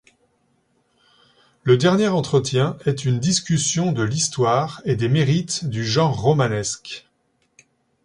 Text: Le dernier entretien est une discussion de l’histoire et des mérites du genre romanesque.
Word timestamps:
Le 1.61 1.77
dernier 1.77 2.07
entretien 2.07 2.75
est 2.87 3.05
une 3.05 3.19
discussion 3.19 3.91
de 3.91 4.01
l’histoire 4.01 4.81
et 4.83 4.95
des 4.95 5.09
mérites 5.09 5.65
du 5.65 5.85
genre 5.85 6.19
romanesque. 6.19 7.07